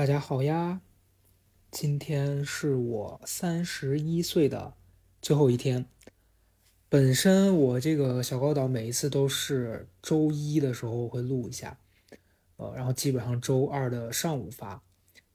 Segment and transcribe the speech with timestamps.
[0.00, 0.80] 大家好呀，
[1.70, 4.72] 今天是我三十一岁的
[5.20, 5.84] 最后一天。
[6.88, 11.78] 本身我这个小高岛每一次都是周一的时候会录一下，
[12.56, 14.82] 呃，然后基本上周二的上午发。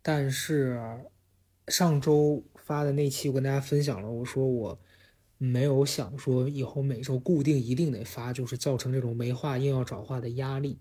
[0.02, 0.82] 但是
[1.68, 4.80] 上周发的那期我跟大家分享了，我说我
[5.38, 10.80] 没有想说以后每周固定一定得发，就是造成这种没话硬要找话的压力。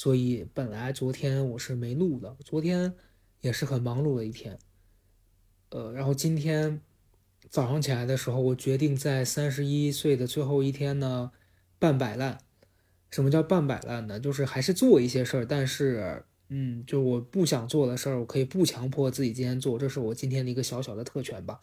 [0.00, 2.94] 所以本来昨天我是没录的，昨天
[3.42, 4.58] 也是很忙碌的一天。
[5.68, 6.80] 呃，然后今天
[7.50, 11.32] 早上起来的时候，我决定在三十一岁的最后一天呢，
[11.78, 12.38] 半摆烂。
[13.10, 14.18] 什么叫半摆烂呢？
[14.18, 21.60] 就是还是做一些事儿，但是，嗯，就我不想做的事儿，我可以不强迫自己今天做，这是我今天的一个小小的特权吧。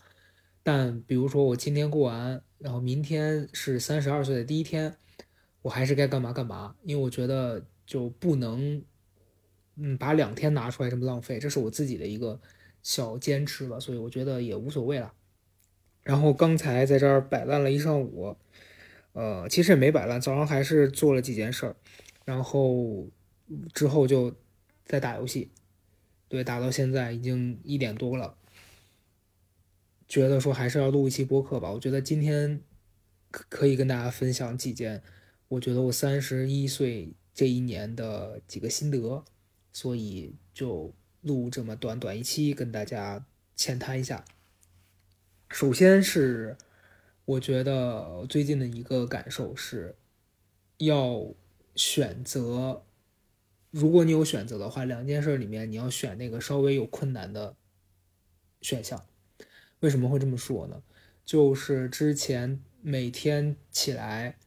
[0.62, 4.96] 但比如说我今天过完，然后明天是三十二岁的第一天，
[5.64, 7.66] 我还是该干嘛干嘛，因为我觉得。
[7.88, 8.84] 就不能，
[9.78, 12.42] 嗯，把两天拿出来这么浪费，这是我自己的一个
[12.84, 15.14] 小坚持了，所以我觉得也无所谓了。
[16.04, 18.36] 然后刚才在这儿摆烂了一上午，
[19.14, 21.76] 呃，其实也没摆烂，早上还是做了几件事儿，
[22.26, 23.08] 然后
[23.74, 24.36] 之后就
[24.84, 25.52] 在打游戏，
[26.28, 28.38] 对，打到现在已经一点多了，
[30.10, 31.72] 觉得说还是要录一期播客吧。
[31.72, 32.62] 我觉得今天
[33.32, 35.02] 可可以跟大家分享几件，
[35.48, 37.14] 我觉得我三十一岁。
[37.38, 39.24] 这一年的几个心得，
[39.72, 44.26] 所以就录这么短短一期，跟大家浅谈一下。
[45.52, 46.58] 首先是
[47.26, 49.96] 我觉得最近的一个感受是，
[50.78, 51.28] 要
[51.76, 52.84] 选择，
[53.70, 57.56] 如果你有选择的话，两件事里面你要选那个稍微有困难的
[58.62, 59.06] 选项。
[59.82, 60.82] 为什么会这么说呢？
[61.24, 64.40] 就是之前每天起来，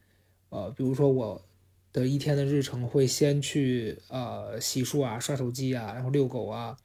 [0.49, 1.45] 呃，比如说我。
[1.93, 6.77] 的一天的日程会先去呃洗漱啊、刷手机啊，然后遛狗啊，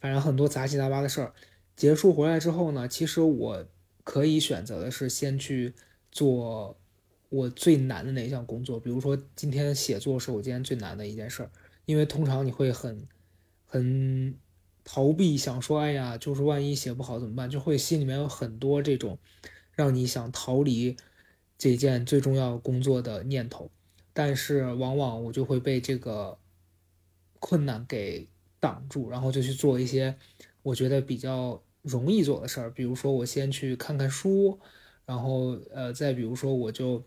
[0.00, 1.32] 反正很多杂七杂八的事儿。
[1.76, 3.66] 结束回来之后呢，其实我
[4.02, 5.74] 可以选择的是先去
[6.10, 6.78] 做
[7.28, 11.50] 我最难的那一项工作，比如说今天写作是我今天最难的一件事儿，
[11.84, 13.06] 因为通常你会很
[13.66, 14.34] 很
[14.84, 19.18] 逃避，想说哎呀，就是万一写不好怎么办，就会心里面有很多这种
[19.72, 20.96] 让你想逃离
[21.58, 23.70] 这件最重要工作的念头。
[24.18, 26.38] 但是往往我就会被这个
[27.38, 28.26] 困难给
[28.58, 30.16] 挡住，然后就去做一些
[30.62, 34.58] 我觉得比较容易做的事儿，比如说我先去看看书，
[35.04, 37.04] 然后呃，再比如说我就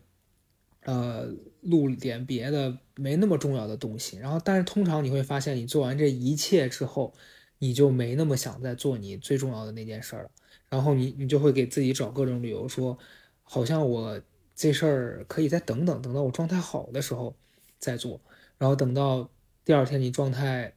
[0.84, 1.28] 呃
[1.62, 7.12] 录点别的没那么重要的东西，然后但是通常你会发现，你做完这一切之后，
[7.58, 10.32] 你就没那么想再做你最重要的那件事儿了，
[10.70, 12.96] 然后你你就会给自己找各种理由说，
[13.42, 14.22] 好像我。
[14.60, 17.34] 这事儿可以再等等，等到我状态好的时候
[17.78, 18.20] 再做，
[18.58, 19.30] 然后等到
[19.64, 20.74] 第二天你状态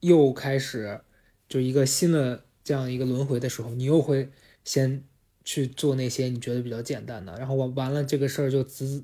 [0.00, 1.00] 又开始
[1.48, 4.30] 就一个新的这样一个轮回的时候，你又会
[4.64, 5.02] 先
[5.44, 9.02] 去做那些你觉得比较简单的，然后完完了这个事儿就子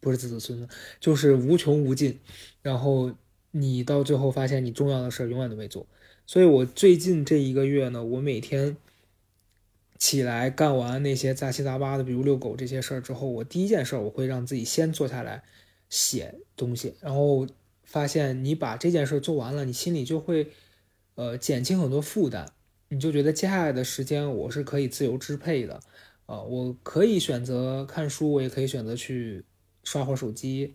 [0.00, 0.68] 不是子子孙孙，
[1.00, 2.20] 就是无穷无尽，
[2.60, 3.10] 然后
[3.52, 5.86] 你到最后发现你重要的事儿永远都没做，
[6.26, 8.76] 所以我最近这一个月呢，我每天。
[10.02, 15.44] 起来干完那些杂七杂八的，比如遛狗这些事儿之后，我第一件事我会让自己先坐下来
[15.88, 17.46] 写东西，然后
[17.84, 20.48] 发现你把这件事做完了，你心里就会
[21.14, 22.52] 呃减轻很多负担，
[22.88, 25.80] 你就觉得接下来的时间我是可以自由支配的，
[26.26, 29.44] 呃，我可以选择看书，我也可以选择去
[29.84, 30.72] 刷会儿手机，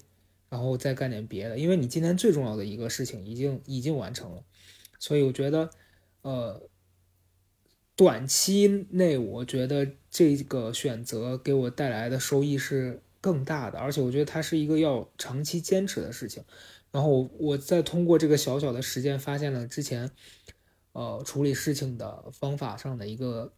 [0.50, 4.42] 然后再干点别的，因为你今天最重要的一个事情已经已经完成了，
[5.00, 5.70] 所以我觉得
[6.22, 6.70] 呃。
[7.98, 16.44] 短期内，我觉得这个选择给我带来的收益是更大的，而且我觉得它是一个要长期坚持的事情。
[16.92, 20.12] 然后我再通过这个小小的时间，发现了之前，
[20.92, 23.52] 呃，处理事情的方法上的一个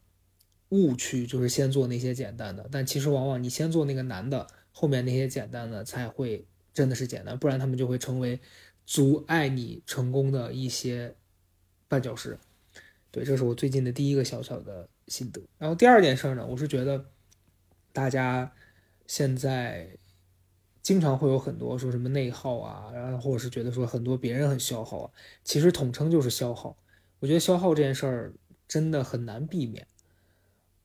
[0.69, 2.66] 误区，就是先做那些简单的。
[2.72, 8.40] 但其实往往你先做那个难的，后面那些简单的才会真的是简单，不然他们就会成为
[8.86, 11.13] 阻碍你成功的一些
[11.90, 12.38] 绊脚石。
[13.12, 15.42] 对，这是我最近的第一个小小的心得。
[15.58, 17.06] 然后第二件事呢，我是觉得
[17.92, 18.52] 大家
[19.08, 19.98] 现在
[20.82, 25.12] 经常会有很多说什么内耗啊，然后或者是觉得说很多别人很消耗啊，
[25.44, 26.78] 其实统称就是消耗。
[27.20, 28.34] 我觉得消耗这件事儿
[28.68, 29.88] 真的很难避免。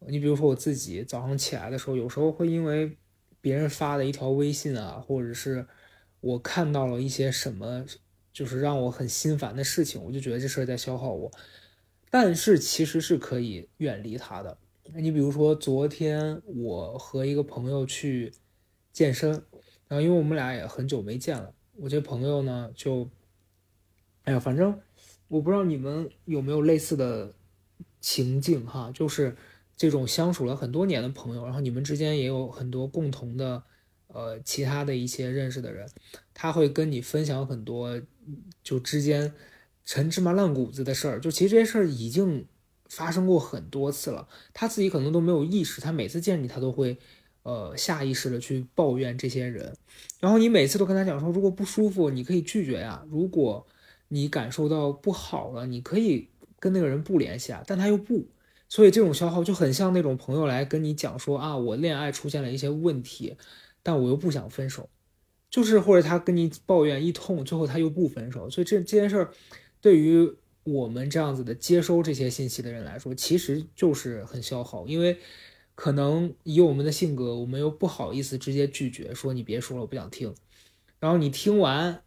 [0.07, 2.97] 你比如说我自己早上起来的时候，有时候会因为
[3.41, 5.67] 别人发的一条微信啊，或者是
[6.21, 7.85] 我看到了一些什么，
[8.33, 11.31] 就是让我很心烦的事情，我就觉得这事儿在消耗我。
[12.11, 14.57] 但是其实是可以远离它的。
[14.95, 18.33] 你比如说，昨天我和一个朋友去
[18.93, 19.31] 健身，
[19.89, 23.09] 然后因为我们俩也很久没见了，我这朋友呢就，
[24.25, 24.79] 哎呀，反正
[25.29, 27.35] 我不知道你们有没有类似的
[28.01, 29.35] 情境哈，就是
[29.77, 33.63] 这种相处了很多年的朋友，然后你们之间也有很多共同的
[34.09, 35.89] 呃其他的一些认识的人，
[36.35, 38.01] 他会跟你分享很多
[38.63, 39.33] 就之间
[39.85, 42.47] 陈芝麻烂谷子的事儿，就其实这些事儿已经
[42.89, 46.99] 发生过很多次了，他自己可能都没有意识，他每次见你他都会。
[47.45, 49.77] 呃，下意识的去抱怨这些人，
[50.19, 53.05] 然后你每次都跟他讲说，如果不舒服，你可以拒绝呀。
[53.11, 53.67] 如果
[54.09, 56.27] 你感受到不好了，你可以
[56.59, 57.63] 跟那个人不联系啊。
[57.67, 58.27] 但他又不，
[58.71, 63.37] 所以这种消耗就很像那种朋友来跟你讲说啊，我恋爱出现了一些问题，
[63.83, 64.89] 但我又不想分手，
[65.51, 68.49] 就是或者他跟你抱怨一通，最后他又不分手。
[68.49, 69.31] 所以这这件事儿，
[69.85, 75.19] 对于我们这样子的接收这些信息的人来说，其实就是很消耗，因为。
[75.77, 80.33] 可能以我们的性格，我们又不好意思直接拒绝，说你别说了，我不想听。
[81.01, 82.05] 然后你听完，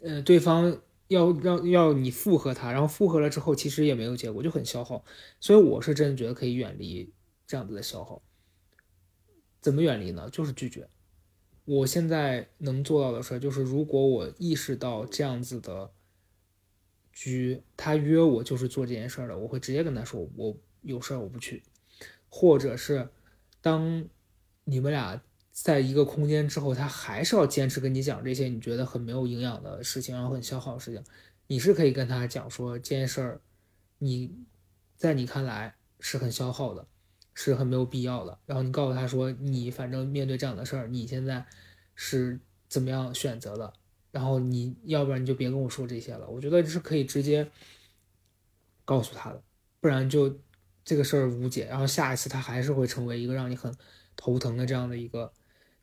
[0.00, 5.02] 呃，对方要让要你附和他，然后附和了之后，其实也没有结果，就很消耗。
[5.40, 7.10] 所以我是真的觉得可以远离
[7.46, 8.20] 这样子的消耗。
[9.62, 10.28] 怎么远离呢？
[10.30, 10.86] 就是拒绝。
[11.64, 15.90] 我现在能做到的事儿就是，如果我意识到这样子的
[17.18, 21.64] 局，他约我就是做这件事儿的，我会直接跟他说，我有事儿我不去。
[22.28, 23.08] 或者是，
[23.60, 24.08] 当
[24.62, 25.20] 你们俩
[25.50, 31.02] 在一个空间之后，他还是要坚持跟你讲这些你觉得很没有营养的事情，然后很消耗的事情，
[31.48, 33.40] 你是可以跟他讲说这件事儿，
[33.98, 34.32] 你
[34.96, 36.86] 在你看来是很消耗的，
[37.34, 38.38] 是很没有必要的。
[38.46, 41.44] 然后你告诉他说，你反正面对这样的事儿，你现在
[41.96, 42.38] 是
[42.68, 43.74] 怎么样选择的？
[44.10, 46.28] 然后你要不然你就别跟我说这些了。
[46.28, 47.50] 我觉得是可以直接
[48.84, 49.42] 告诉他的，
[49.80, 50.38] 不然就。
[50.84, 53.70] 这个事儿无解，然后下一次他还是会成为一个让你很
[54.16, 55.30] 头疼的这样的一个，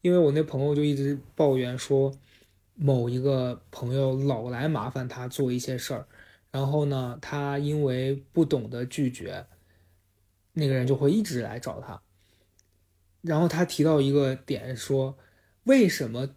[0.01, 2.11] 因为我那朋友就一直抱怨说，
[2.73, 6.07] 某一个朋友老来麻烦他做一些事儿，
[6.49, 9.45] 然后呢，他因为不懂得拒绝，
[10.53, 12.01] 那个人就会一直来找他，
[13.21, 15.15] 然后他提到一个点说，
[15.65, 16.29] 为什么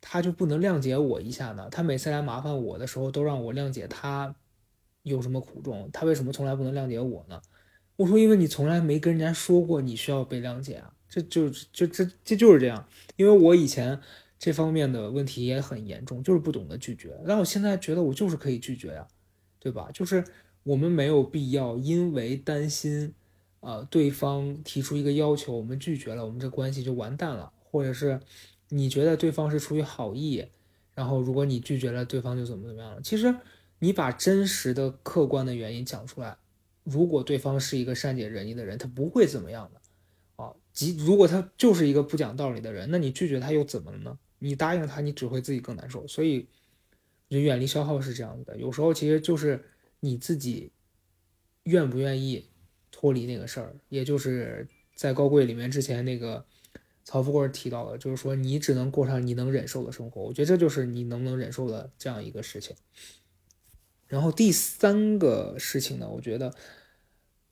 [0.00, 1.68] 他就不能谅解我一下呢？
[1.70, 4.34] 他每次来麻烦我的时候，都让我谅解他
[5.02, 7.40] 有什么苦衷，他为什么从来不能谅解我呢？
[7.96, 12.86] 我说，因为你从来没跟人家说过你需要被谅解啊，这就就这这就是这样。
[13.16, 13.98] 因为我以前
[14.38, 17.18] 这方面的问题也很严重，就是不懂得拒绝。
[17.26, 19.08] 但我现在觉得我就是可以拒绝呀，
[19.58, 19.88] 对吧？
[19.92, 20.22] 就是
[20.62, 23.14] 我们没有必要因为担心，
[23.60, 27.52] 呃，对方提出一个要求，我们拒绝了，我们这关系就完蛋了。
[27.68, 28.18] 或者是
[28.68, 30.46] 你觉得对方是出于好意，
[30.94, 33.00] 然后如果你拒绝了，对方就怎么怎么样了。
[33.02, 33.34] 其实
[33.78, 36.36] 你把真实的、客观的原因讲出来。
[36.84, 44.16] 如果对方是一个善解人意的人，他不会怎么样的，啊，即如果他就是一个不讲道理的人，那你拒绝他又怎么了呢？
[44.38, 46.06] 你答应他，你只会自己更难受。
[46.06, 46.46] 所以，
[47.28, 48.56] 就远离消耗是这样子的。
[48.56, 49.64] 有时候其实就是
[49.98, 50.70] 你自己
[51.64, 52.46] 愿不愿意
[52.92, 56.46] 脱离那个事儿，也就是在高贵里面之前那个
[57.06, 60.22] 曹富贵提到的，就是说你只能过上你能忍受的生活。
[60.22, 62.74] 我觉得这就是你能不能忍受的这样一个事情。
[64.08, 66.52] 然后第三个事情呢，我觉得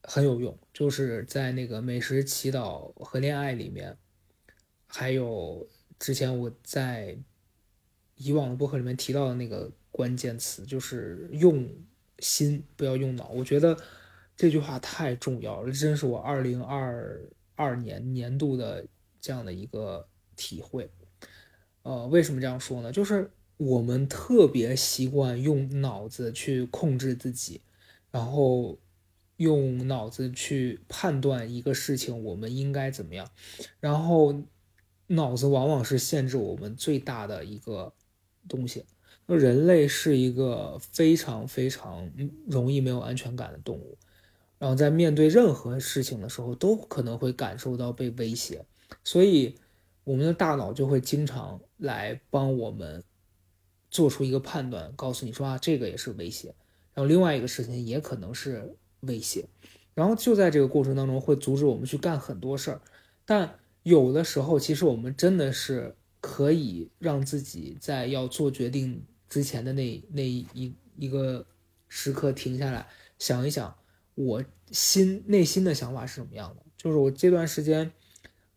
[0.02, 3.96] 很有用，就是在那个美食祈祷和恋爱里面，
[4.88, 5.68] 还有
[6.00, 7.16] 之前我在
[8.16, 11.68] 以往的播客里面提到的那个关键词，就是用
[12.18, 13.28] 心不要用脑。
[13.28, 13.78] 我觉得
[14.36, 17.20] 这句话太重要了，真是我二零二
[17.54, 18.84] 二年年度的
[19.24, 20.90] 这样的一个体会。
[21.82, 22.92] 呃，为什么这样说呢？
[22.92, 23.30] 就是。
[23.56, 27.60] 我们特别习惯用脑子去控制自己，
[28.10, 28.76] 然后
[29.36, 33.30] 用脑子去判断一个事情我们应该怎么样，
[33.78, 34.42] 然后
[35.06, 37.94] 脑子往往是限制我们最大的一个
[38.48, 38.84] 东西。
[39.26, 42.10] 那人类是一个非常非常
[42.48, 43.96] 容易没有安全感的动物，
[44.58, 48.66] 然后在面对任何事情的时候都可能会感受到被威胁，
[49.04, 49.54] 所以
[50.02, 53.04] 我们的大脑就会经常来帮我们。
[53.90, 56.52] 做出一个判断，告诉你说啊，这个也是威胁，
[56.94, 59.46] 然后另外一个事情也可能是威胁，
[59.94, 62.80] 然后就在这个过程当中会阻止我们去干很多事儿。
[63.24, 71.46] 但有的时候，其实我们真的是可以让自己在要做决定之前的那那一一个
[71.86, 72.88] 时刻停下来，
[73.20, 73.76] 想一想
[74.16, 74.42] 我
[74.72, 76.62] 心内心的想法是什么样的。
[76.76, 77.92] 就是我这段时间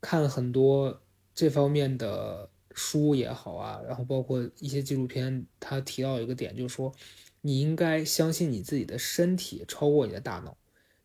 [0.08, 1.02] 看很多
[1.34, 2.50] 这方面的。
[2.80, 6.94] 书也好啊，然后包括一些纪录片，他提到一个点，就是说，
[7.42, 10.56] 你应该相信你自己的身体超过你的大脑。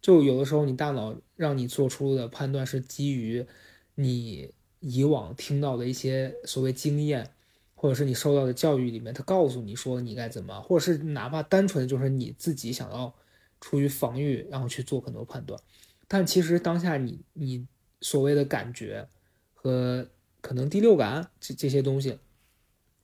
[0.03, 3.47] 就有的时候，你大脑让你做出的判断是基于
[3.95, 7.31] 你以往听到的一些所谓经验，
[7.75, 13.15] 或者是你受到的教育里面，他告诉你说你该怎么，或者是哪怕单纯的就是你自己想要
[13.63, 15.59] 出于防御，然后去做很多判断。
[16.07, 17.67] 但其实当下你你
[18.03, 19.09] 所谓的感觉
[19.55, 20.07] 和
[20.43, 22.19] 可能第六感这这些东西，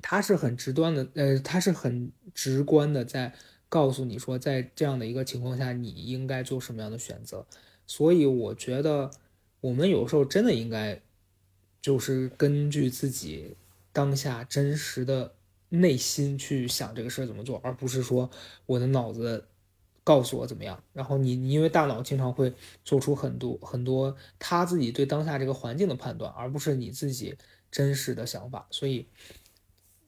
[0.02, 3.32] 它是很直端的，呃，它是很直观的在
[3.70, 7.46] 告诉你说，在这样的一个情况下，你应该做什么样的选择。
[7.86, 9.10] 所以我觉得
[9.62, 11.00] 我们有时候真的应该
[11.80, 13.56] 就是根据自己
[13.92, 15.32] 当下真实的
[15.70, 18.28] 内心去想这个事儿怎么做，而不是说
[18.66, 19.46] 我的脑子。
[20.08, 20.82] 告诉我怎么样？
[20.94, 22.50] 然后你你因为大脑经常会
[22.82, 27.36] 做出很多很多他自己对当下这个环境的判断，而不是你自己
[27.70, 28.66] 真实的想法。
[28.70, 29.06] 所以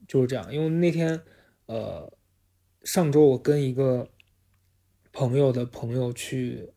[0.09, 0.55] 就是这样。
[0.55, 1.21] 因为那天
[1.67, 2.11] 呃
[2.83, 4.09] 上周我跟一个
[5.13, 6.73] 朋友的朋友去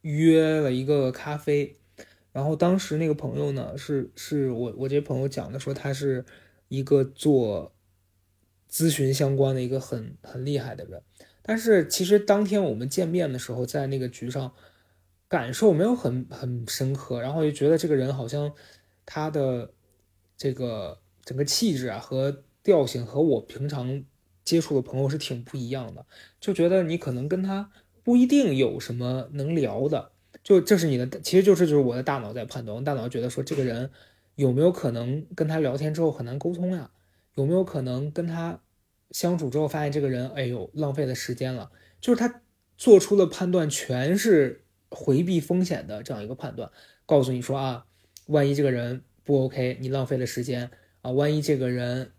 [0.00, 1.76] 约了一个咖啡，
[2.32, 6.24] 然后当时那个朋友呢是是我我这朋友讲的说他是
[6.66, 7.72] 一个做
[8.68, 11.00] 咨询相关的一个很很厉害的人。
[11.48, 14.52] 但是其实当天我们见面的时候，在那个局上
[15.28, 18.52] 感受没有很很深刻，然后就觉得这个人好像
[19.06, 19.72] 他的
[20.36, 24.04] 这个整个气质啊和调性和我平常
[24.44, 26.04] 接触的朋友是挺不一样的，
[26.38, 27.70] 就觉得你可能跟他
[28.04, 30.10] 不一定有什么能聊的，
[30.44, 33.90] 就这是你的，其实就是就是我的大脑在判断，我大脑觉得说这个人
[34.34, 36.90] 有没有可能跟他聊天之后很难沟通呀，
[37.36, 38.60] 有没有可能跟他。
[39.10, 41.70] 相处之后发现这个人，哎呦，浪费了时间了。
[42.00, 42.42] 就是他
[42.76, 46.70] 做出的判断全是回避风险的这样一个判断，
[47.06, 47.86] 告诉你说啊，
[48.26, 50.70] 万一这个人不 OK，你浪费了时间
[51.02, 52.12] 啊，万一这个人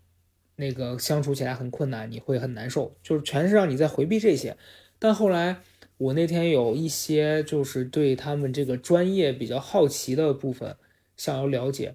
[0.56, 4.56] 那个相处起来很困难，你会很难受，就是全是让你在回避这些。
[4.98, 5.60] 但后来
[5.96, 10.76] 我那天有一些就是对他们这个专业比较好奇的部分，
[11.16, 11.94] 想要了解。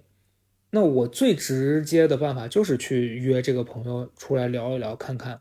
[0.70, 5.40] 那我最直接的办法就是去约这个朋友出来聊一聊，看看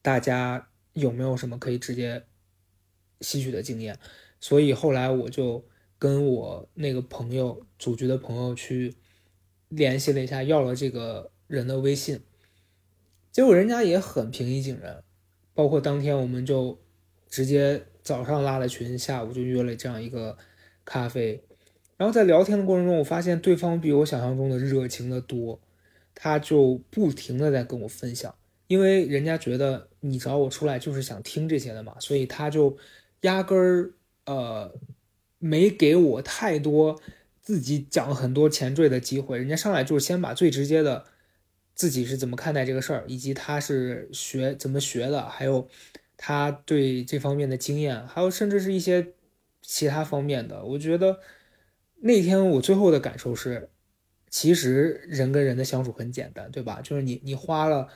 [0.00, 2.24] 大家有没有什么可以直接
[3.20, 3.98] 吸取的经验。
[4.40, 5.64] 所以后来我就
[5.98, 8.94] 跟我那个朋友组局的朋友去
[9.68, 12.20] 联系了一下，要了这个人的微信。
[13.32, 15.02] 结果人家也很平易近人，
[15.54, 16.80] 包括当天我们就
[17.28, 20.38] 直接早上拉了群，下午就约了这样一个
[20.84, 21.42] 咖啡。
[21.96, 25.60] 然后在聊天的过程中，我发现对方比我想象中的热情的多，
[26.12, 28.34] 他就不停的在跟我分享，
[28.66, 32.76] 因为人家觉得你找我出来就是想听这些的嘛，所以他就
[33.20, 33.92] 压根儿
[34.26, 34.74] 呃
[35.38, 37.00] 没给我太多
[37.40, 41.04] 自己讲很多前缀的机会，人家上来就是先把最直接的
[41.76, 45.68] 自己是怎么看待这个事儿，以及他是学怎么学的，还有
[46.16, 49.12] 他对这方面的经验，还有甚至是一些
[49.62, 51.20] 其他方面的，我觉得。
[52.06, 53.70] 那天我最后的感受是，
[54.28, 56.82] 其实人跟人的相处很简单，对吧？
[56.82, 57.88] 就是你你花了，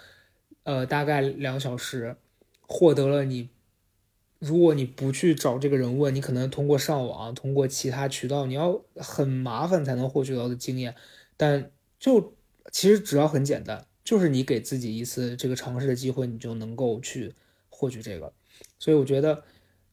[0.62, 2.16] 呃，大概两小时，
[2.62, 3.50] 获得了你，
[4.38, 10.94] 如果你不去找这个人问，你可能通过上网，通过其他渠道，你要很麻烦才能获取到的经验。
[11.36, 12.34] 但就
[12.72, 17.34] 其实只要很简单，就是你给自己一次这个尝试的机会，你就能够去
[17.68, 18.32] 获取这个。
[18.78, 19.44] 所以我觉得，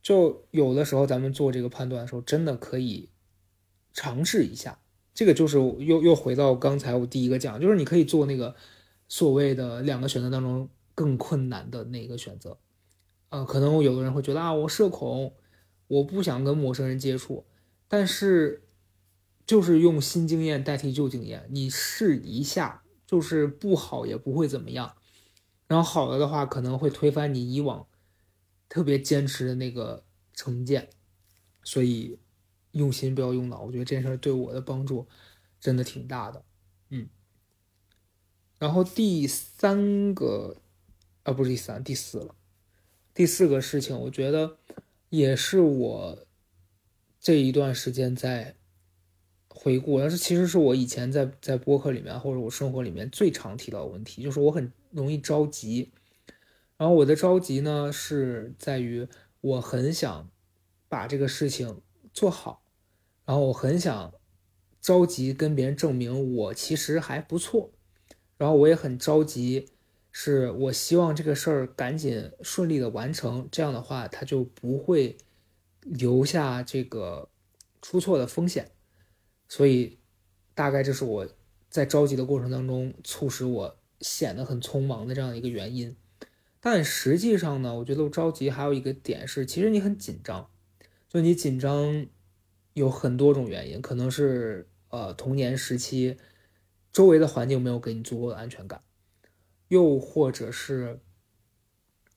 [0.01, 3.09] 就有的时候咱们做这个判断的时候，真的可以。
[3.95, 4.77] 尝试一下，
[5.13, 8.53] 这个就是又又回到刚才我第一个讲，就是你可以做那个
[9.07, 12.57] 所谓的两个选择当中更困难的那个选择。
[13.29, 15.33] 呃，可能有的人会觉得啊，我社恐，
[15.87, 17.45] 我不想跟陌生人接触，
[17.87, 18.67] 但是
[19.47, 24.95] 就是用新经验代替旧经验，你试一下，就是不好也不会怎么样，
[25.67, 27.87] 然后好了的话可能会推翻你以往
[28.67, 30.89] 特别坚持的那个成见，
[31.63, 32.19] 所以。
[32.75, 35.07] 用心不要用脑，我觉得这件事对我的帮助
[35.61, 36.43] 真的挺大的，
[36.89, 37.07] 嗯。
[38.59, 40.57] 然后第三个，
[41.23, 42.35] 啊，不是第三，第四了。
[43.13, 44.57] 第四个事情，我觉得
[45.09, 46.25] 也是我
[47.17, 48.55] 这一段时间在
[49.47, 55.93] 回顾，但是其实是我以前在在播客里面或者我生活里面最常提到的问题，就是我很容易着急。
[56.75, 59.07] 然后我的着急呢，是在于
[59.39, 60.29] 我很想
[60.89, 62.64] 把这个事情做好。
[63.25, 64.13] 然后我很想
[64.79, 67.71] 着急跟别人证明我其实还不错，
[68.37, 69.69] 然后我也很着急，
[70.11, 75.17] 是我希望这个事儿赶紧顺利的完成，这样的话他就不会
[75.81, 77.29] 留下这个
[77.81, 78.69] 出错的风险，
[79.49, 79.97] 所以
[80.53, 81.27] 大概这是我
[81.67, 85.95] 在着急的过程当中促使我显得很匆忙的这样一个原因。
[86.59, 90.51] 但实际上呢，我觉得我着急还有一个点是，其实你很紧张，
[91.09, 92.05] 就你紧张。
[92.75, 96.15] 有很多种原因，可能是呃童年时期
[96.93, 98.83] 周围的环境没有给你足够的安全感，
[99.69, 100.99] 又或者是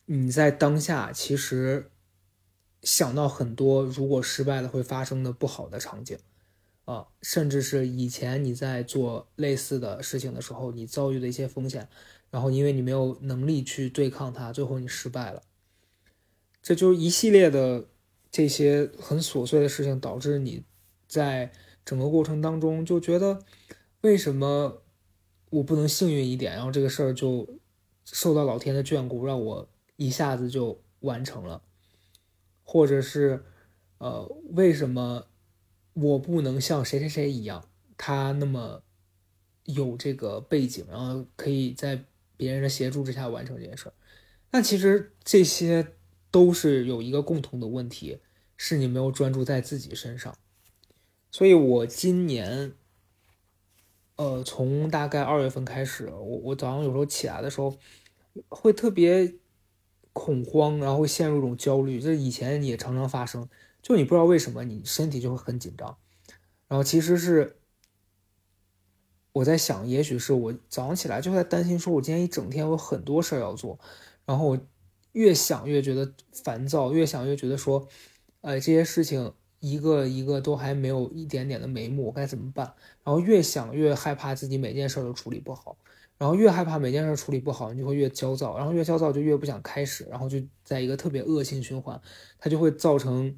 [0.04, 1.90] 你在当下其实
[2.82, 6.18] 想到很多如果失败了会发生的不好的场景。
[6.84, 11.86] 啊，甚至是以前你在做类似的事情的时候，你遭遇的一些风险，
[12.30, 15.42] 然后因为你没有能力去对抗它，最后你失败了。
[16.62, 17.88] 这就是一系列的
[18.30, 20.64] 这些很琐碎的事情，导致你
[21.06, 21.52] 在
[21.84, 23.40] 整个过程当中就觉得，
[24.00, 24.82] 为什么
[25.50, 27.58] 我不能幸运一点，然后这个事儿就
[28.04, 31.62] 受到老天的眷顾，让我一下子就完成了，
[32.62, 33.44] 或者是
[33.98, 35.26] 呃，为什么？
[35.94, 38.84] 我不能像谁谁谁一样，他那么
[39.64, 42.04] 有这个背景，然后可以在
[42.36, 43.92] 别人的协助之下完成这件事儿。
[44.52, 45.84] 那其实这些
[46.30, 48.20] 都是有一个共同的问题，
[48.56, 50.34] 是你没有专注在自己身上。
[51.30, 52.72] 所以我今年，
[54.16, 57.76] 呃，从大概二月份开始，我我早上有时候起来的时候
[58.48, 59.34] 会特别
[60.12, 63.48] 恐慌，然后陷入一种焦虑，这以前也常常发生。
[63.80, 65.96] 就你不知道为什么你身体就会很紧张，
[66.66, 67.60] 然后其实是
[69.32, 73.78] 我在想，也许是我早上起来就在担心，说我今天一整天有很多事儿要做，
[74.26, 74.58] 然后我
[75.18, 77.86] 越想越觉得烦躁，越想越觉得说，
[78.40, 82.72] 呃，这些事情一个一个都还没有一点点的眉目，我该怎么办？
[83.04, 85.76] 然后越想越害怕自己每件事都处理不好，
[86.16, 92.00] 然后越害怕每件事处理不好，你就会越焦躁，然后越焦躁就越不想开始，然后就在一个特别恶性循环，
[92.38, 93.36] 它就会造成。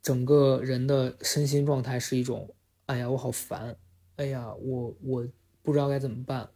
[0.00, 2.48] 整个人的身心状态是一种，
[2.86, 3.76] 哎呀，我好烦，
[4.16, 5.26] 哎呀，我我
[5.60, 6.48] 不知道该怎么办，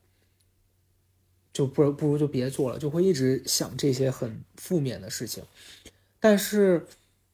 [1.53, 5.45] 就不不如就别做了，就会一直想这些很负面的事情。
[6.19, 6.87] 但是，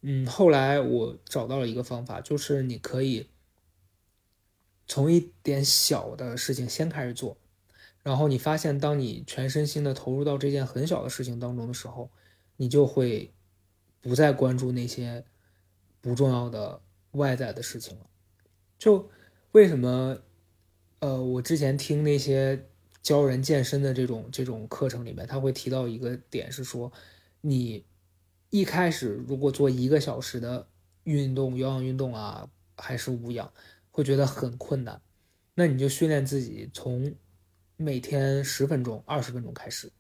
[0.02, 3.26] 嗯，后来我找到了一个方法，就是你可以
[4.86, 7.36] 从一点小的事情先开始做，
[8.02, 12.10] 然后你发现，当你全身心的投入到这件很小的事情当中的时候，
[12.56, 13.30] 你就会
[14.00, 15.24] 不再关注那些。
[16.00, 18.06] 不重要的外在的事情了，
[18.78, 19.10] 就
[19.50, 20.16] 为什么？
[21.00, 22.66] 呃，我之前听那些
[23.02, 26.92] 教人健身的这种这种课程里面，他会提到一个点是说，
[27.40, 27.84] 你
[28.50, 30.66] 一开始如果做一个小时的
[31.04, 33.52] 运动，有氧运动啊，还是无氧，
[33.90, 35.00] 会觉得很困难，
[35.54, 37.14] 那你就训练自己从
[37.76, 39.90] 每天十分钟、二十分钟开始，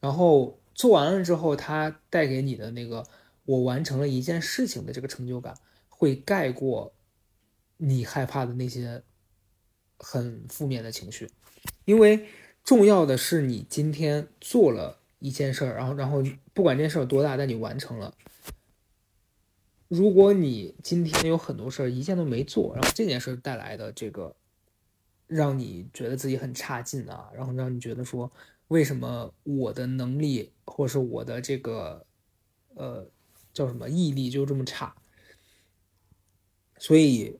[0.00, 3.04] 然后做完了之后，它带给你的那个。
[3.48, 5.54] 我完成了一件事情的这个成就感，
[5.88, 6.92] 会盖过
[7.76, 9.04] 你害怕的那些
[9.98, 11.30] 很负面的情绪，
[11.84, 12.28] 因为
[12.64, 18.14] 重要的是你今天做了一件事儿，然后然后不管这件事有多大，但你完成了。
[19.88, 24.34] 如果你今天有很多事儿一件都没做，然后这件事带来的这个
[25.26, 28.30] 让你觉得自己很差劲啊，然后让你觉得说
[28.68, 32.06] 为什么我的能力或是我的这个
[32.74, 33.08] 呃。
[33.52, 34.94] 叫什么毅力就这么差，
[36.76, 37.38] 所以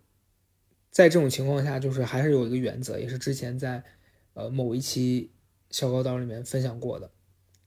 [0.96, 3.85] 在这种情况下，就是还是有一个原则，也是之前在
[4.32, 5.30] 呃某一期
[5.70, 7.11] 小高岛里面分享过的，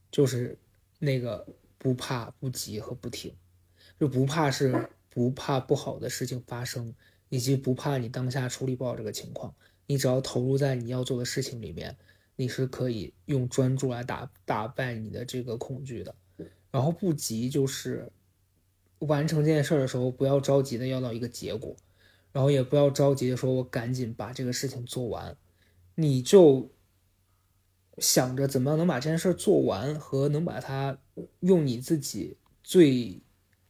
[0.10, 0.58] 就是
[0.98, 1.46] 那个
[1.78, 3.32] 不怕不急和不停，
[4.00, 6.92] 就不怕是不怕不好的事情发生，
[7.30, 9.54] 以及不怕你当下处理不好这个情况，
[9.86, 11.96] 你只要投入在你要做的事情里面，
[12.36, 16.16] 你是可以用专注来打打败你的这个恐惧的，
[16.72, 18.12] 然后不急就是。
[18.98, 21.74] 完成这件事儿的时候，不要着急的要到一个结果，
[22.32, 25.36] 然后也不要着急的说“我赶紧把这个事情做完”，
[25.96, 26.70] 你就
[27.98, 30.98] 想着怎么样能把这件事做完，和能把它
[31.42, 33.22] 用你自己最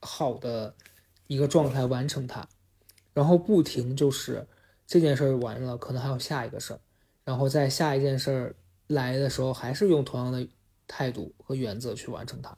[0.01, 0.75] 好的
[1.27, 2.47] 一个状态完成它，
[3.13, 4.45] 然后不停就是
[4.85, 6.79] 这件事完了，可能还有下一个事儿，
[7.23, 8.55] 然后在下一件事儿
[8.87, 10.47] 来的时候，还是用同样的
[10.87, 12.57] 态度和原则去完成它。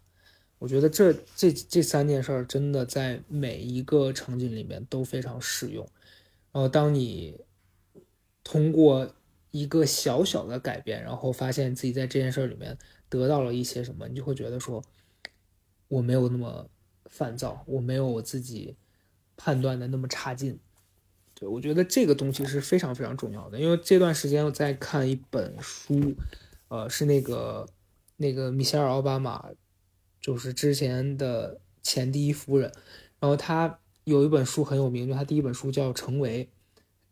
[0.62, 5.84] 我觉得这这这三件事儿真的在每一个场景里面都非常适用。
[6.52, 7.36] 然后，当你
[8.44, 9.12] 通过
[9.50, 12.78] 一个小小的改变，然后发现自己在这件事儿里面
[13.10, 14.84] 得到了一些什么，你就会觉得说，
[15.88, 16.70] 我没有那么
[17.08, 18.76] 烦躁，我没有我自己
[19.36, 20.60] 判断的那么差劲。
[21.34, 23.60] 对我觉得这个东西是非常非常重要的。
[23.60, 26.14] 因为这段时间我在看一本书，
[26.68, 27.68] 呃，是那个
[28.18, 29.50] 那个米歇尔奥巴马。
[30.22, 32.72] 就是之前的前第一夫人，
[33.20, 36.46] 然后他有一本书很有名，就他第一本书叫《成为》，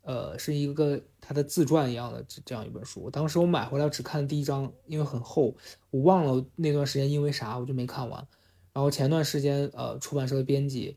[0.03, 3.09] 呃，是一个他的自传一样的这样一本书。
[3.09, 5.55] 当时我买回来只看第一章，因为很厚，
[5.89, 8.27] 我忘了那段时间因为啥我就没看完。
[8.71, 10.95] 然后前段时间，呃，出版社的编辑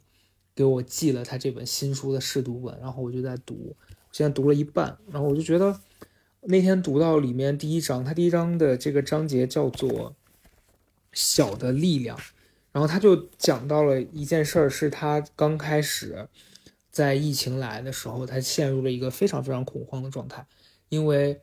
[0.55, 3.75] 给我寄了他这本新书的试读本，然后我就在读，
[4.13, 5.81] 现在读了一半，然后我就觉得，
[6.43, 10.15] 那天读到里面第一章，他第一章的这个章节叫做
[11.13, 12.19] “小的力量”，
[12.73, 16.29] 然后他就讲到了一件事儿，是他刚开始
[16.91, 20.47] 在疫情来的时候，他陷入了一个非常非常恐慌的状态，
[20.89, 21.41] 因为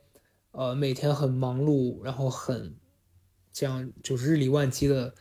[0.52, 2.76] 呃每天很忙碌，然后很
[3.52, 5.14] 这样就是日理万机的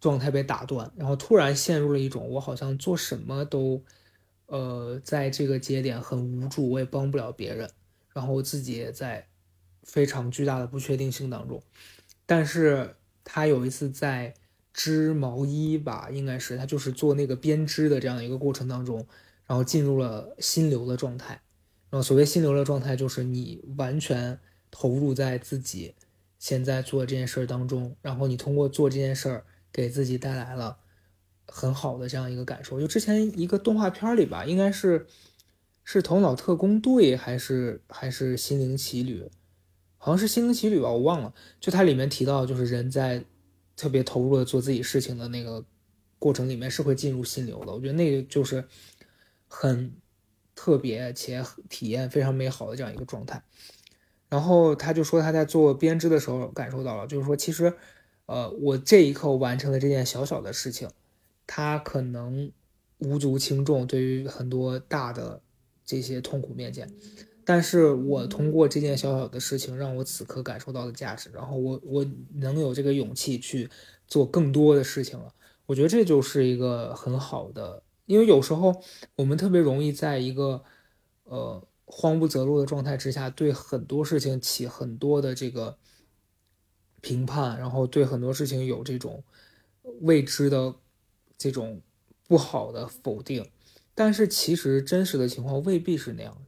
[0.00, 3.82] 状态被打断，然后突然陷入了一种我好像做什么都
[4.46, 7.70] 呃在这个节点很无助，我也帮不了别人。
[8.14, 9.28] 然后我自己也在
[9.84, 11.62] 非常巨大的不确定性当中，
[12.26, 12.96] 但是
[13.30, 14.32] 他有一次在
[14.72, 19.06] 织毛衣吧，应该是他就是做那个编织的这样一个过程当中，
[19.46, 21.42] 然后进入了心流的状态。
[21.90, 24.38] 然后所谓心流的状态，就是你完全
[24.70, 25.94] 投入在自己
[26.38, 30.78] 现在做这件事儿当中，然后你通过做这件事儿给自己带来了
[31.46, 32.80] 很好的这样一个感受。
[32.80, 35.06] 就之前一个动画片里吧，应该是。
[35.90, 39.26] 是头脑特工队还是还是心灵奇旅？
[39.98, 41.34] 好像是心灵奇旅吧，我忘了。
[41.60, 43.22] 就它里面提到，就是人在
[43.76, 45.64] 特别投入的做自己事情的那个
[46.18, 47.72] 过程里面，是会进入心流的。
[47.72, 48.64] 我觉得那个就是
[49.46, 49.92] 很
[50.54, 53.42] 特别且体验非常美好的这样一个状态。
[54.28, 57.74] 然后他就说他在做编织的时候感受到了，就是说其实，
[58.26, 60.88] 呃，我这一刻完成的这件小小的事情，
[61.46, 62.50] 它可能
[62.98, 65.42] 无足轻重，对于很多大的。
[65.88, 66.86] 这些痛苦面前，
[67.48, 73.70] 但是我通过这件小小的事情，让我此刻感受到的价值，然后我我能有这个勇气去
[74.06, 75.32] 做更多的事情了。
[75.64, 78.82] 我觉得这就是一个很好的，因为有时候
[79.16, 80.62] 我们特别容易在一个
[81.24, 85.78] 呃慌不择路的状态之下，对很多事情起很多的这个
[87.00, 89.24] 评判，然后对很多事情有这种
[90.02, 90.74] 未知的
[91.38, 91.80] 这种
[92.26, 93.50] 不好的否定。
[93.94, 96.42] 但是其实真实的情况未必是那样的，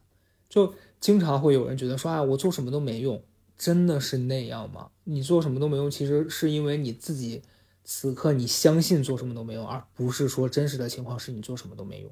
[0.50, 3.22] 就经常会有人觉得说啊，我做什么都没用，
[3.56, 4.90] 真的是那样吗？
[5.04, 7.42] 你做什么都没用，其实是因为你自己
[7.84, 12.10] 此刻你相信做什么都没用，而不是说真实的情况是你做什么都没用。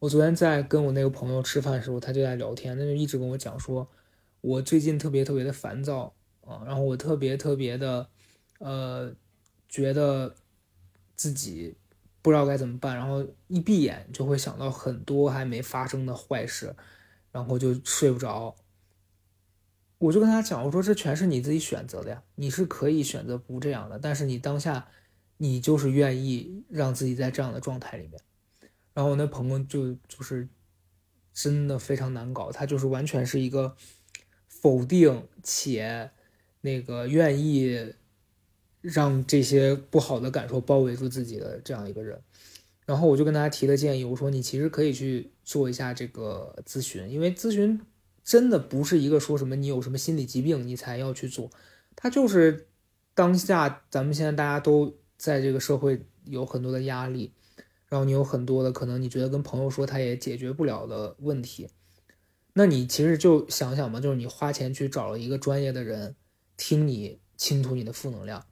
[0.00, 3.88] 我昨天在跟我那个朋友吃饭的时候，他就在聊天，他就一直跟我讲说，
[4.40, 6.12] 我最近特别特别的烦躁
[6.44, 8.08] 啊，然后我特别特别的，
[8.58, 9.14] 呃，
[9.68, 10.34] 觉得
[11.14, 11.76] 自己。
[12.22, 16.74] 不知道该怎么办，然后一闭眼就会想到很多还没发生的坏事，
[17.34, 18.54] 然后就睡不着。
[19.98, 24.86] 我就跟他讲，我说这全是你自己选择的呀，你是可以选择不这样的，但是你当下
[25.36, 28.18] 你就是愿意让自己在这样的状态里面。
[28.94, 30.48] 然后我那朋友就就是
[31.32, 33.76] 真的非常难搞，他就是完全是一个
[34.46, 36.10] 否定且
[36.60, 37.92] 那个愿意。
[38.84, 42.20] 让这些不好的感受包围住自己的这样一个人，
[42.86, 47.80] 然后我就跟大家提了建议，我说你其实可以去做一下这个咨询，因为咨询
[48.22, 51.50] 真的不是一个说什么你有什么心理疾病你才要去做，
[51.96, 52.66] 它就是
[53.14, 57.32] 当下咱们现在大家都在这个社会有很多的压力，
[57.88, 61.68] 然后你有很多的可能你觉得跟朋友说他也解决不了的问题，
[62.52, 66.14] 那你其实就想想嘛，就是你花钱去找了一个专业的人
[66.56, 68.44] 听你倾吐你的负能量。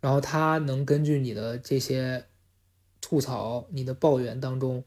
[0.00, 2.26] 然后他能根据你的这些
[3.14, 4.82] 吐槽、你的抱怨当中，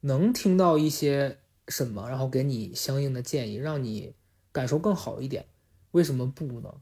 [0.00, 1.36] 能听到一些
[1.68, 4.14] 什么，然后给你相应的建议，让你
[4.50, 5.44] 感受更好一点。
[5.90, 6.72] 为什么不呢？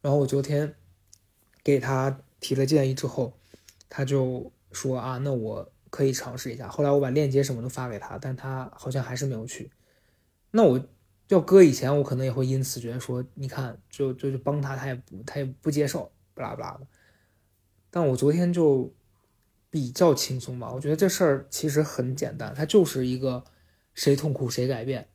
[0.00, 0.74] 然后我昨天
[1.62, 3.34] 给他提了建议之后，
[3.90, 6.66] 他就说啊，那我可以尝试一下。
[6.66, 9.70] 后来我把链接什么都发给他，但他好像还是没有去。
[10.52, 10.82] 那我
[11.28, 16.86] 要搁以前，我可能也会因此觉得说，你看，就就就帮他，他也不他也不接受，不拉不拉的。
[17.90, 18.90] 但我昨天就
[19.76, 23.44] 比较轻松吧，我觉得这事儿其实很简单，它就是一个
[23.92, 25.06] 谁痛苦谁改变。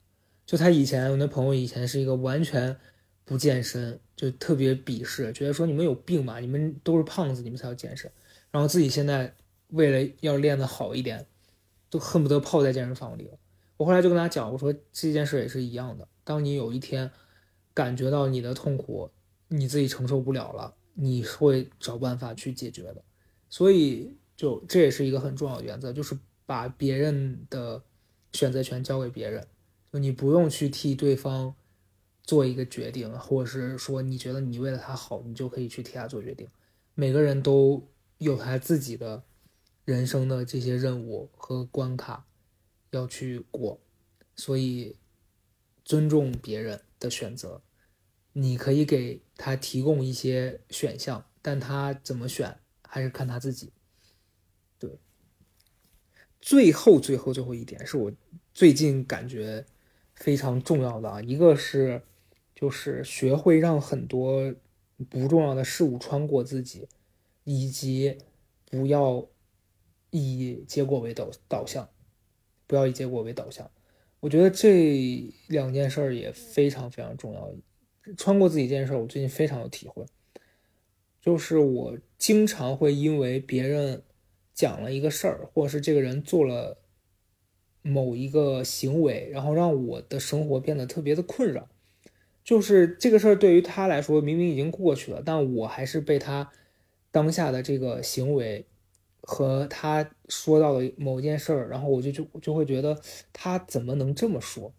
[0.45, 2.77] 就他以前，我那朋友以前是一个完全
[3.25, 8.11] 不健身，就特别鄙视，觉得说你们有病吧，你们都是胖子，你们才要健身。
[8.51, 9.33] 然后自己现在
[9.69, 11.25] 为了要练得好一点，
[11.89, 13.31] 都恨不得泡在健身房里。
[13.77, 17.09] 我后来就跟他讲，我说这件事也是一样的，当你有一天
[17.73, 19.09] 感觉到你的痛苦
[19.47, 20.75] 你自己承受不了了。
[20.93, 23.01] 你会找办法去解决的，
[23.49, 27.79] 所以就这也是一个很重要的原则，就是把别人的
[28.33, 29.45] 选择权交给别人，
[29.93, 31.53] 就你不用去替对方
[32.23, 36.47] 做一个决定，或者是说你觉得你为了他好，你就可以去替他做决定。
[36.95, 39.23] 每个人都有他自己的
[39.85, 42.25] 人生的这些任务和关卡
[42.89, 43.79] 要去过，
[44.35, 44.95] 所以
[45.85, 47.61] 尊重别人的选择。
[48.33, 53.71] 你可以给他提供一些选项，但他怎么选还是看他自己。
[56.41, 58.11] 最后最后最后一点是我
[58.53, 59.63] 最近感觉
[60.15, 62.01] 非常重要的啊，一个是
[62.53, 64.53] 就是学会让很多
[65.09, 66.87] 不重要的事物穿过自己，
[67.43, 68.17] 以及
[68.65, 69.25] 不要
[70.09, 71.89] 以结果为导导向，
[72.67, 73.69] 不要以结果为导向。
[74.19, 77.51] 我觉得这两件事儿也非常非常重要。
[78.17, 80.05] 穿过自己这件事儿，我最近非常有体会，
[81.21, 84.03] 就是我经常会因为别人
[84.53, 86.77] 讲了一个事儿，或者是这个人做了
[87.81, 91.67] 某一个行为，然后让我的生活变得特别的困扰。
[92.43, 96.51] 就是这个事儿对于他来说明明已经过去了，但我还是被他
[97.11, 98.65] 当下的这个行为
[99.21, 102.99] 和他说到的某件事儿，然后我就就就会觉得
[103.31, 104.73] 他怎么能这么说？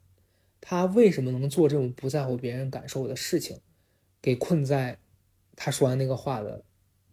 [0.60, 3.58] 他为什么能做这种不在乎别人感受的事情？
[4.20, 4.98] 给困在
[5.56, 6.64] 他说完那个话的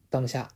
[0.10, 0.50] 当下，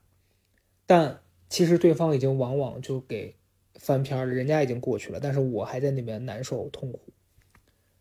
[0.85, 1.21] 但
[1.53, 3.35] 其实对方已经往往就给
[3.75, 7.13] 翻篇了，人家已经过去了，但是我还在那边难受痛苦。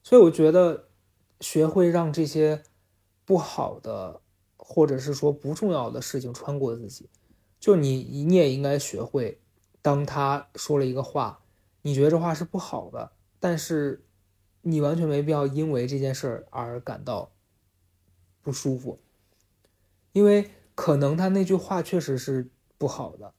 [0.02, 0.88] 所以我觉得，
[1.38, 2.62] 学会让这些
[3.26, 4.22] 不好的
[4.56, 7.10] 或者是说不重要的事情穿过自己，
[7.60, 9.38] 就你你也应该学会，
[9.82, 11.44] 当他说了一个话，
[11.82, 14.02] 你觉得这话是不好的，但是。
[14.64, 17.32] 你完全没必要因为这件事而感到
[18.42, 19.00] 不舒服，
[20.12, 23.34] 因为可能他那句话确实是不好的，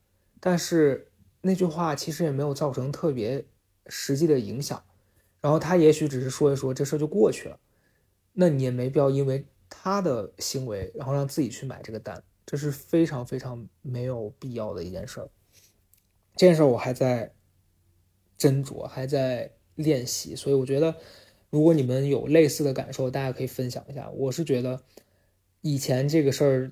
[0.45, 3.45] 但是那句话其实也没有造成特别
[3.87, 4.83] 实际的影响，
[5.39, 7.57] 然后他也许只是说一说，这事儿就过去了，
[8.33, 15.29] 那你也没必要因为他的行为，然后让自己去买这个单，这是非常非常没有必要的一件事儿。
[16.35, 17.33] 这件事儿我还在
[18.37, 19.53] 斟酌，还在。
[19.75, 20.95] 练习，所以我觉得，
[21.49, 24.07] 如果你们有类似的感受，大家可以分享一下。
[24.11, 24.83] 我是觉得，
[25.61, 26.71] 以前这个事儿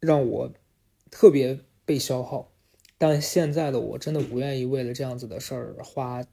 [0.00, 0.50] 让我
[1.10, 2.50] 特别被消耗，
[3.06, 6.24] 但现在的我真的不愿意为了这样子的事儿花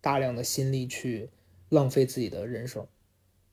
[0.00, 1.30] 大量的心力去
[1.68, 2.84] 浪费自己的人生。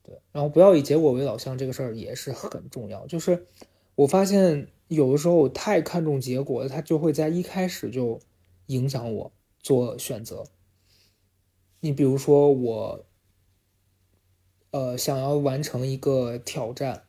[0.01, 3.05] 对，然后不要以结果为导向，这个事儿也是很重要。
[3.05, 3.45] 就是
[3.93, 8.19] 我发现有的时候我太看重结果，它就会在一开始就
[8.65, 10.45] 影响我做选择。
[11.81, 13.05] 你比如说我，
[14.71, 17.03] 呃，想要完成一个挑战，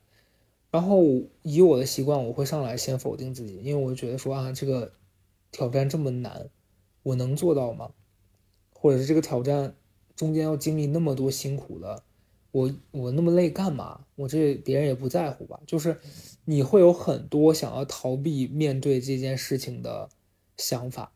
[0.70, 1.02] 然后
[1.40, 4.92] 以我的习惯，我会上来先否定自己，因为我觉得说啊，这个
[5.52, 6.50] 挑战这么难，
[7.02, 7.92] 我能做到吗？
[8.72, 9.74] 或者是这个挑战
[10.14, 12.04] 中间要经历那么多辛苦了，
[12.52, 14.06] 我我那么累干嘛？
[14.14, 15.60] 我这别人也不在乎吧？
[15.66, 15.98] 就是
[16.44, 20.08] 你会有很多想要逃避面对这件事情的
[20.56, 21.12] 想法。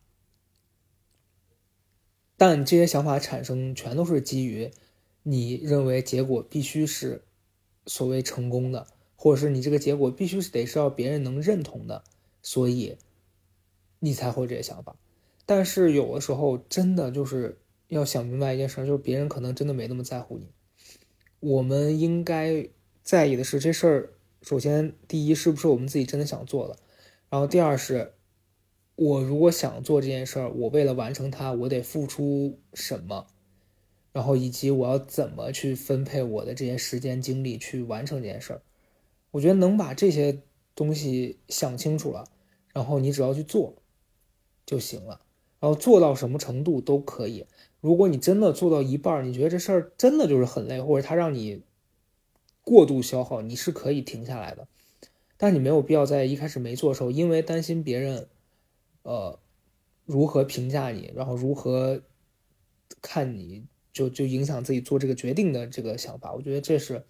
[2.37, 4.71] 但这些想法产生全都是基于
[5.23, 7.25] 你认为结果必须是
[7.87, 12.03] 所谓成功的，或者是你这个结果必须是得是要别人能认同的，
[12.43, 12.97] 所以
[14.01, 14.97] 你才会这些想法。
[15.47, 20.49] 但是有的时候真的就是要想明白一件事，就是别人可能真的没那么在乎你。
[21.39, 22.69] 我们应该
[23.05, 26.77] 在意的是这事儿，首先第一是不是我们自己真的想做的，
[27.29, 28.15] 然后第二是。
[28.97, 33.27] 我如果想做这件事儿，我为了完成它，我得付出什么？
[34.13, 38.61] 然后以及我要怎么去分配我的这些时间精力去完成这件事儿？
[39.31, 40.43] 我觉得能把这些
[40.75, 42.29] 东西想清楚了，
[42.75, 43.80] 然后你只要去做
[44.71, 45.21] 就行了。
[45.59, 47.47] 然后做到什么程度都可以。
[47.81, 51.63] 如果你真的做到一半，你觉得这事儿真的就是很累，或者它让你
[52.63, 54.69] 过度消耗，你是可以停下来的。
[55.37, 58.29] 但你没有必要在一开始没做的时候，因为担心别人。
[59.03, 59.41] 呃，
[60.05, 62.03] 如何评价你，然后如何
[63.01, 67.03] 看你，就就影响自己做这个决定的这个想法，我觉得这是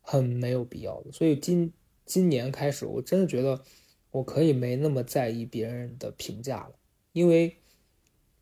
[0.00, 1.10] 很没有必要的。
[1.10, 1.72] 所以今
[2.06, 3.60] 今年开始，我真的觉得
[4.12, 6.76] 我可以没那么在意别人的评价了，
[7.14, 7.56] 因为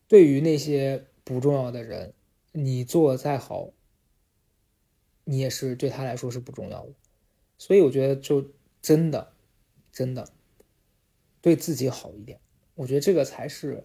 [0.08, 2.14] 对于那些不重要的人，
[2.52, 3.70] 你做再好，
[5.24, 6.92] 你也是对他来说是不重要的。
[7.58, 9.34] 所以我觉得，就真的
[9.92, 10.32] 真的
[11.42, 12.40] 对自己好一点。
[12.74, 13.84] 我觉得这个才是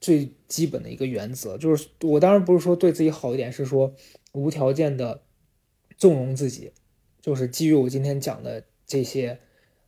[0.00, 1.56] 最基本的一个原则。
[1.56, 3.94] 就是我当然不是说对自己好一点，是说
[4.32, 5.22] 无条件的
[5.96, 6.72] 纵容自己。
[7.20, 9.38] 就是基于我今天讲的这些，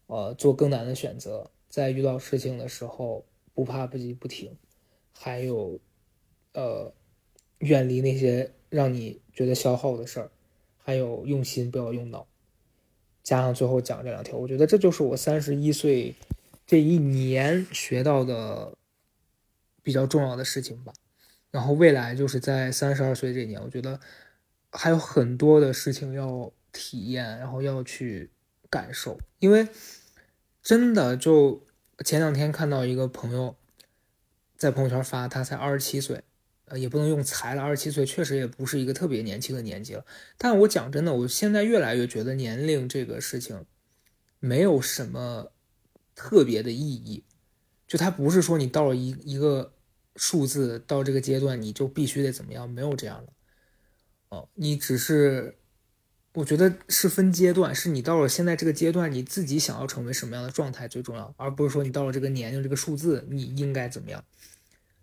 [0.06, 3.26] 呃，做更难的选择，在遇到事情的时候
[3.64, 4.56] 不怕不急不停，
[5.12, 5.78] 还有
[6.54, 6.94] 呃，
[7.58, 10.30] 远离那些让你觉得消耗的事儿，
[10.78, 12.26] 还有用心不要用脑，
[13.22, 16.14] 加上最后讲这两条，我觉得这就是我三十一岁。
[16.66, 18.74] 这一年学到的
[19.82, 20.92] 比较重要的事情吧，
[21.50, 23.98] 然后未来就是在三十二岁这一年，我觉得
[24.70, 28.30] 还有很多的事情要体验，然后要去
[28.70, 29.18] 感受。
[29.40, 29.66] 因为
[30.62, 31.60] 真的，就
[32.04, 33.56] 前两天看到一个朋友
[34.56, 36.22] 在朋友圈发，他才二十七岁，
[36.64, 40.04] 呃，也不能用才了，二十七岁确实也不是一个特别年轻的年纪了。
[40.38, 43.66] 但我讲真的，我现在越来越觉得年龄这个事情
[44.38, 45.52] 没有什么
[46.14, 47.22] 特别的意义，
[47.86, 49.74] 就它不是说你到了一一个
[50.16, 53.32] 数字到这个阶段你就必须得怎么样，没有这样的。
[54.30, 55.56] 哦，你只是。
[56.32, 64.24] 我觉得是分阶段，是你到了现在这个阶段，你自己想要成为什么样的状态最重要，而不是说你到了这个年龄这个数字你应该怎么样。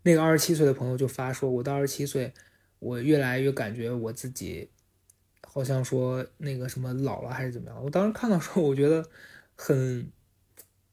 [0.04, 2.34] 那个二十七岁的朋友就发说，我到二十七岁，
[2.80, 4.70] 我越来越感觉我自己
[5.46, 7.84] 好像说那个什么老了还是怎么样。
[7.84, 9.06] 我当时看到时候，我觉得
[9.58, 10.10] 很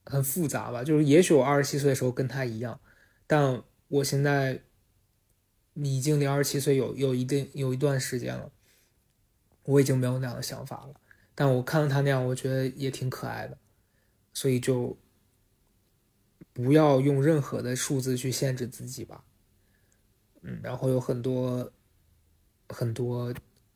[0.05, 2.81] 很复杂吧，就是也许我二十七岁的时候跟他一样，
[3.29, 4.61] 但我现在
[5.75, 8.51] 已经离二十七岁有有一定有一段时间了。
[9.65, 10.95] 我已经没有那样的想法了，
[11.35, 13.59] 但我看到他那样，我觉得也挺可爱的，
[14.33, 14.97] 所以就
[16.53, 19.25] 不要用任何的数字去限制自己吧。
[20.43, 21.73] 嗯，然后有很多
[22.69, 23.35] 很多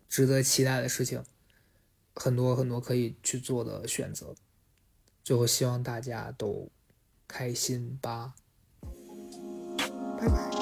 [0.09, 1.25] 值得期待的事情，
[2.15, 4.35] 很多很多可以去做的选择。
[5.25, 6.69] 最后，希望大家都
[7.27, 8.35] 开心吧。
[10.19, 10.58] 拜拜